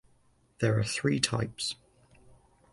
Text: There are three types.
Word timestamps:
There 0.61 0.79
are 0.79 0.83
three 0.83 1.19
types. 1.19 1.75